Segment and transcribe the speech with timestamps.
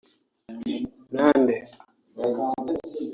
[1.15, 1.55] Nande